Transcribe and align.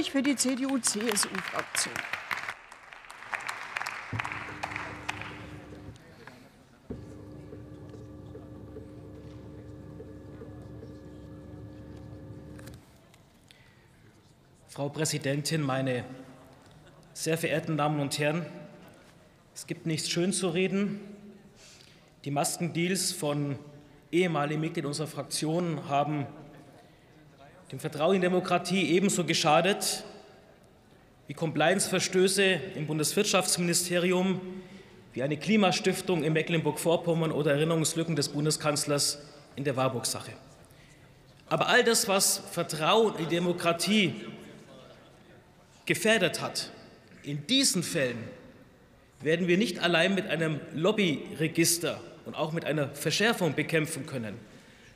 Ulrich 0.00 0.12
für 0.12 0.22
die 0.22 0.34
CDU-CSU-Fraktion. 0.34 1.92
Frau 14.68 14.88
Präsidentin, 14.88 15.60
meine 15.60 16.04
sehr 17.12 17.36
verehrten 17.36 17.76
Damen 17.76 18.00
und 18.00 18.18
Herren! 18.18 18.46
Es 19.54 19.66
gibt 19.66 19.84
nichts 19.84 20.08
schön 20.08 20.32
zu 20.32 20.48
reden. 20.48 21.00
Die 22.24 22.30
Maskendeals 22.30 23.12
von 23.12 23.58
ehemaligen 24.10 24.62
Mitgliedern 24.62 24.88
unserer 24.88 25.08
Fraktion 25.08 25.90
haben 25.90 26.26
dem 27.72 27.78
Vertrauen 27.78 28.16
in 28.16 28.20
Demokratie 28.20 28.90
ebenso 28.90 29.24
geschadet 29.24 30.04
wie 31.28 31.34
Compliance-Verstöße 31.34 32.60
im 32.74 32.88
Bundeswirtschaftsministerium, 32.88 34.40
wie 35.12 35.22
eine 35.22 35.36
Klimastiftung 35.36 36.24
in 36.24 36.32
Mecklenburg-Vorpommern 36.32 37.30
oder 37.30 37.52
Erinnerungslücken 37.52 38.16
des 38.16 38.30
Bundeskanzlers 38.30 39.20
in 39.54 39.62
der 39.62 39.76
Warburg-Sache. 39.76 40.32
Aber 41.48 41.68
all 41.68 41.84
das, 41.84 42.08
was 42.08 42.38
Vertrauen 42.50 43.16
in 43.16 43.28
Demokratie 43.28 44.14
gefährdet 45.86 46.40
hat, 46.40 46.70
in 47.22 47.46
diesen 47.46 47.84
Fällen 47.84 48.18
werden 49.20 49.46
wir 49.46 49.58
nicht 49.58 49.78
allein 49.80 50.14
mit 50.14 50.26
einem 50.26 50.60
Lobbyregister 50.74 52.00
und 52.24 52.34
auch 52.34 52.52
mit 52.52 52.64
einer 52.64 52.88
Verschärfung 52.94 53.54
bekämpfen 53.54 54.06
können, 54.06 54.34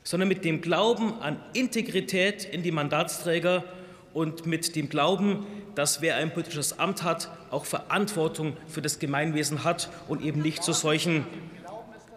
sondern 0.05 0.29
mit 0.29 0.45
dem 0.45 0.61
Glauben 0.61 1.19
an 1.19 1.37
Integrität 1.53 2.45
in 2.45 2.63
die 2.63 2.71
Mandatsträger 2.71 3.65
und 4.13 4.45
mit 4.45 4.75
dem 4.75 4.87
Glauben, 4.87 5.45
dass 5.73 5.99
wer 5.99 6.15
ein 6.15 6.31
politisches 6.31 6.79
Amt 6.79 7.03
hat, 7.03 7.29
auch 7.49 7.65
Verantwortung 7.65 8.55
für 8.67 8.81
das 8.81 8.99
Gemeinwesen 8.99 9.65
hat 9.65 9.89
und 10.07 10.23
eben 10.23 10.41
nicht 10.41 10.63
zu 10.63 10.73
solchen, 10.73 11.25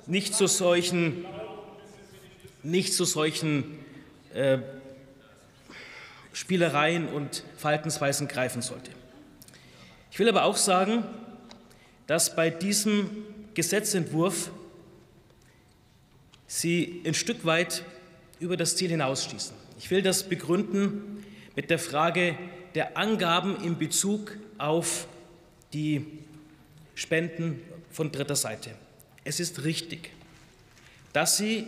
nicht 0.06 0.34
zu 0.34 0.47
solchen, 0.47 1.25
nicht 2.62 2.92
zu 2.92 3.05
solchen 3.05 3.78
äh, 4.34 4.58
Spielereien 6.34 7.08
und 7.08 7.42
Verhaltensweisen 7.56 8.28
greifen 8.28 8.61
sollte. 8.61 8.91
Ich 10.12 10.19
will 10.19 10.28
aber 10.28 10.45
auch 10.45 10.58
sagen, 10.58 11.05
dass 12.06 12.36
bei 12.36 12.50
diesem 12.50 13.08
Gesetzentwurf 13.55 14.50
Sie 16.48 17.02
ein 17.04 17.12
Stück 17.12 17.44
weit 17.44 17.84
über 18.41 18.56
das 18.56 18.74
Ziel 18.74 18.88
hinausschießen. 18.88 19.54
Ich 19.78 19.91
will 19.91 20.00
das 20.00 20.28
begründen 20.28 21.24
mit 21.55 21.68
der 21.68 21.78
Frage 21.78 22.36
der 22.74 22.96
Angaben 22.96 23.62
in 23.62 23.78
Bezug 23.78 24.36
auf 24.56 25.06
die 25.74 26.06
Spenden 26.94 27.60
von 27.90 28.10
dritter 28.10 28.34
Seite. 28.34 28.70
Es 29.24 29.40
ist 29.40 29.64
richtig, 29.64 30.10
dass 31.12 31.36
Sie 31.36 31.66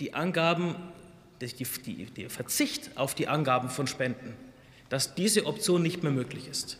die 0.00 0.12
Angaben, 0.12 0.74
die, 1.40 1.46
die, 1.86 2.06
der 2.06 2.28
Verzicht 2.28 2.96
auf 2.96 3.14
die 3.14 3.28
Angaben 3.28 3.70
von 3.70 3.86
Spenden, 3.86 4.34
dass 4.88 5.14
diese 5.14 5.46
Option 5.46 5.82
nicht 5.82 6.02
mehr 6.02 6.12
möglich 6.12 6.48
ist. 6.48 6.78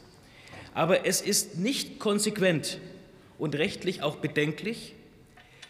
Aber 0.74 1.06
es 1.06 1.20
ist 1.20 1.58
nicht 1.58 2.00
konsequent 2.00 2.78
und 3.38 3.54
rechtlich 3.54 4.02
auch 4.02 4.16
bedenklich, 4.16 4.94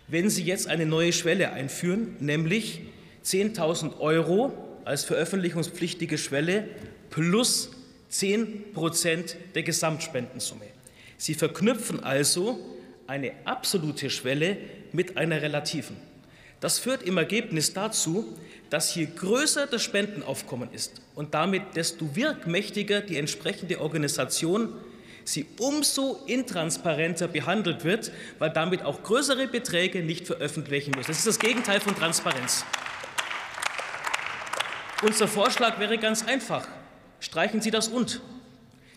wenn 0.08 0.30
Sie 0.30 0.44
jetzt 0.44 0.68
eine 0.68 0.86
neue 0.86 1.12
Schwelle 1.12 1.52
einführen, 1.52 2.16
nämlich 2.20 2.82
10.000 3.24 3.98
Euro 3.98 4.52
als 4.84 5.04
veröffentlichungspflichtige 5.04 6.16
Schwelle 6.16 6.68
plus 7.10 7.70
10 8.08 8.72
Prozent 8.72 9.36
der 9.54 9.64
Gesamtspendensumme. 9.64 10.66
Sie 11.16 11.34
verknüpfen 11.34 12.02
also 12.04 12.58
eine 13.06 13.32
absolute 13.44 14.10
Schwelle 14.10 14.58
mit 14.92 15.16
einer 15.16 15.42
relativen. 15.42 15.96
Das 16.60 16.78
führt 16.78 17.02
im 17.02 17.18
Ergebnis 17.18 17.72
dazu, 17.72 18.36
dass 18.70 18.94
je 18.94 19.06
größer 19.06 19.66
das 19.66 19.82
Spendenaufkommen 19.82 20.72
ist 20.72 21.02
und 21.14 21.34
damit 21.34 21.62
desto 21.74 22.16
wirkmächtiger 22.16 23.00
die 23.00 23.16
entsprechende 23.16 23.80
Organisation 23.80 24.72
sie 25.28 25.46
umso 25.58 26.22
intransparenter 26.26 27.28
behandelt 27.28 27.84
wird, 27.84 28.12
weil 28.38 28.50
damit 28.50 28.82
auch 28.82 29.02
größere 29.02 29.48
Beträge 29.48 30.02
nicht 30.02 30.26
veröffentlichen 30.26 30.92
müssen. 30.92 31.08
Das 31.08 31.18
ist 31.18 31.26
das 31.26 31.38
Gegenteil 31.38 31.80
von 31.80 31.94
Transparenz. 31.96 32.64
Unser 35.02 35.28
Vorschlag 35.28 35.78
wäre 35.78 35.98
ganz 35.98 36.24
einfach. 36.26 36.66
Streichen 37.20 37.60
Sie 37.60 37.70
das 37.70 37.88
und. 37.88 38.20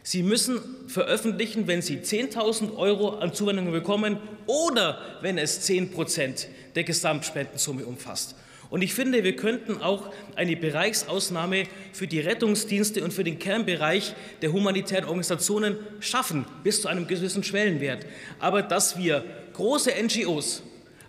Sie 0.02 0.24
müssen 0.24 0.62
veröffentlichen, 0.88 1.68
wenn 1.68 1.82
Sie 1.82 1.98
10.000 1.98 2.76
Euro 2.78 3.20
an 3.20 3.34
Zuwendungen 3.34 3.72
bekommen 3.72 4.18
oder 4.46 5.02
wenn 5.22 5.38
es 5.38 5.62
10 5.62 5.92
Prozent 5.92 6.48
der 6.76 6.84
Gesamtspendensumme 6.84 7.86
umfasst. 7.86 8.36
Und 8.70 8.84
ich 8.84 8.94
finde, 8.94 9.24
wir 9.24 9.36
könnten 9.36 9.82
auch 9.82 10.12
eine 10.36 10.56
Bereichsausnahme 10.56 11.64
für 11.92 12.08
die 12.08 12.20
Rettungsdienste 12.20 13.04
und 13.04 13.12
für 13.12 13.24
den 13.24 13.40
Kernbereich 13.40 14.14
der 14.42 14.54
humanitären 14.54 15.06
Organisationen 15.06 15.78
schaffen, 16.00 16.46
bis 16.64 16.82
zu 16.82 16.88
einem 16.88 17.08
gewissen 17.08 17.44
Schwellenwert. 17.44 18.06
Aber 18.40 18.62
dass 18.62 18.98
wir 18.98 19.26
große 19.54 19.92
NGOs 19.92 20.62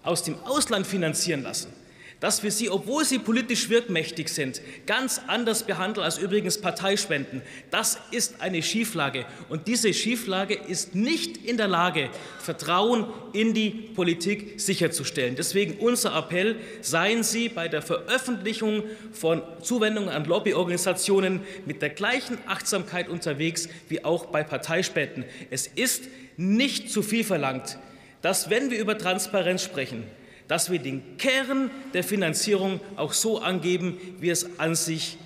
aus 0.03 0.23
dem 0.23 0.37
Ausland 0.45 0.87
finanzieren 0.87 1.43
lassen, 1.43 1.73
dass 2.21 2.43
wir 2.43 2.51
sie, 2.51 2.69
obwohl 2.71 3.05
sie 3.05 3.19
politisch 3.19 3.71
wirkmächtig 3.71 4.29
sind, 4.29 4.61
ganz 4.87 5.21
anders 5.27 5.63
behandeln 5.63 6.05
als 6.05 6.19
übrigens 6.19 6.59
Parteispenden. 6.59 7.43
Das 7.71 7.99
ist 8.11 8.43
eine 8.43 8.63
Schieflage. 8.63 9.25
Und 9.49 9.67
diese 9.67 9.93
Schieflage 9.95 10.55
ist 10.55 10.95
nicht 10.95 11.39
in 11.39 11.57
der 11.57 11.69
Lage, 11.69 12.11
Vertrauen 12.39 13.07
in 13.33 13.55
die 13.55 13.71
Politik 13.71 14.61
sicherzustellen. 14.61 15.35
Deswegen 15.35 15.79
unser 15.79 16.17
Appell, 16.17 16.57
seien 16.83 17.23
Sie 17.23 17.49
bei 17.49 17.69
der 17.69 17.81
Veröffentlichung 17.81 18.85
von 19.13 19.43
Zuwendungen 19.63 20.11
an 20.11 20.25
Lobbyorganisationen 20.25 21.41
mit 21.65 21.81
der 21.81 21.91
gleichen 21.91 22.39
Achtsamkeit 22.47 23.09
unterwegs 23.09 23.69
wie 23.89 24.05
auch 24.05 24.27
bei 24.27 24.43
Parteispenden. 24.43 25.25
Es 25.51 25.67
ist 25.67 26.05
nicht 26.37 26.91
zu 26.91 27.03
viel 27.03 27.25
verlangt, 27.25 27.79
dass, 28.21 28.51
wenn 28.51 28.71
wir 28.71 28.79
über 28.79 28.99
Transparenz 28.99 29.63
sprechen, 29.63 30.05
dass 30.51 30.69
wir 30.69 30.81
den 30.81 31.17
Kern 31.17 31.71
der 31.95 32.03
Finanzierung 32.03 32.81
auch 32.97 33.13
so 33.13 33.39
angeben, 33.39 33.97
wie 34.19 34.31
es 34.31 34.59
an 34.59 34.75
sich 34.75 35.17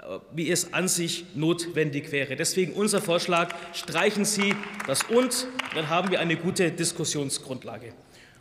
äh, 0.00 0.18
wie 0.34 0.50
es 0.50 0.72
an 0.72 0.88
sich 0.88 1.26
notwendig 1.36 2.10
wäre. 2.10 2.34
Deswegen 2.34 2.72
unser 2.72 3.00
Vorschlag, 3.00 3.54
streichen 3.72 4.24
Sie 4.24 4.52
das 4.88 5.04
und, 5.04 5.46
dann 5.76 5.90
haben 5.90 6.10
wir 6.10 6.18
eine 6.18 6.34
gute 6.34 6.72
Diskussionsgrundlage. 6.72 7.92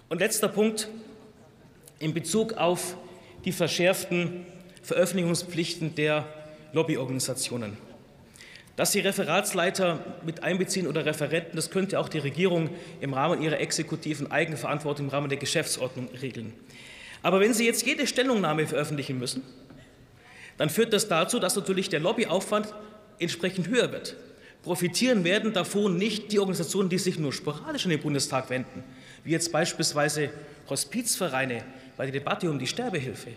Und 0.10 0.22
letzter 0.22 0.48
Punkt 0.48 0.90
in 2.00 2.16
Bezug 2.16 2.54
auf 2.54 2.98
die 3.46 3.52
verschärften 3.52 4.48
Veröffentlichungspflichten 4.82 5.94
der 5.94 6.26
Lobbyorganisationen. 6.72 7.78
Dass 8.76 8.92
Sie 8.92 9.02
Referatsleiter 9.02 10.00
mit 10.26 10.42
einbeziehen 10.42 10.88
oder 10.88 11.06
Referenten, 11.06 11.56
das 11.56 11.70
könnte 11.70 12.00
auch 12.00 12.10
die 12.10 12.18
Regierung 12.18 12.72
im 13.02 13.14
Rahmen 13.14 13.42
ihrer 13.42 13.60
exekutiven 13.60 14.32
Eigenverantwortung 14.32 15.06
im 15.06 15.12
Rahmen 15.12 15.30
der 15.30 15.38
Geschäftsordnung 15.38 16.10
regeln. 16.22 16.54
Aber 17.22 17.40
wenn 17.40 17.54
Sie 17.54 17.66
jetzt 17.66 17.86
jede 17.86 18.08
Stellungnahme 18.08 18.66
veröffentlichen 18.66 19.20
müssen, 19.20 19.44
dann 20.58 20.70
führt 20.70 20.92
das 20.92 21.08
dazu, 21.08 21.40
dass 21.40 21.56
natürlich 21.56 21.90
der 21.90 22.00
Lobbyaufwand 22.00 22.74
entsprechend 23.20 23.68
höher 23.68 23.92
wird. 23.92 24.16
Profitieren 24.64 25.24
werden 25.24 25.54
davon 25.54 25.98
nicht 25.98 26.32
die 26.32 26.40
Organisationen, 26.40 26.90
die 26.90 26.98
sich 26.98 27.20
nur 27.20 27.34
sporadisch 27.34 27.84
an 27.86 27.92
den 27.92 28.02
Bundestag 28.02 28.50
wenden, 28.50 28.84
wie 29.24 29.32
jetzt 29.32 29.52
beispielsweise 29.52 30.30
Hospizvereine 30.70 31.64
bei 31.98 32.06
der 32.06 32.14
Debatte 32.14 32.50
um 32.50 32.58
die 32.58 32.68
Sterbehilfe, 32.68 33.32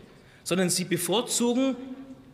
sondern 0.44 0.70
sie 0.70 0.84
bevorzugen 0.84 1.76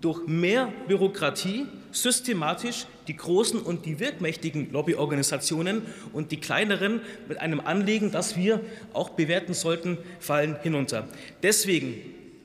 durch 0.02 0.26
mehr 0.26 0.70
Bürokratie 0.88 1.66
systematisch 1.92 2.86
die 3.08 3.16
großen 3.16 3.60
und 3.60 3.86
die 3.86 3.98
wirkmächtigen 4.00 4.70
Lobbyorganisationen 4.72 5.82
und 6.12 6.32
die 6.32 6.38
kleineren 6.38 7.00
mit 7.28 7.38
einem 7.40 7.60
Anliegen, 7.60 8.10
das 8.10 8.36
wir 8.36 8.60
auch 8.92 9.10
bewerten 9.10 9.54
sollten, 9.54 9.96
fallen 10.20 10.56
hinunter. 10.62 11.08
Deswegen 11.42 11.94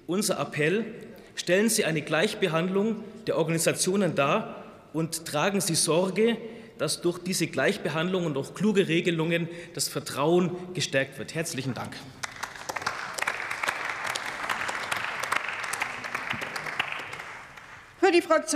unser 0.05 0.39
Appell, 0.39 0.85
stellen 1.35 1.69
Sie 1.69 1.83
eine 1.83 2.01
Gleichbehandlung 2.01 3.03
der 3.27 3.37
Organisationen 3.37 4.15
dar 4.15 4.63
und 4.93 5.25
tragen 5.25 5.61
Sie 5.61 5.75
Sorge, 5.75 6.37
dass 6.77 7.01
durch 7.01 7.19
diese 7.19 7.47
Gleichbehandlung 7.47 8.25
und 8.25 8.35
durch 8.35 8.53
kluge 8.53 8.87
Regelungen 8.87 9.47
das 9.73 9.87
Vertrauen 9.87 10.51
gestärkt 10.73 11.17
wird. 11.17 11.35
Herzlichen 11.35 11.73
Dank. 11.73 11.95
Für 18.07 18.13
die 18.13 18.21
Fraktion 18.21 18.45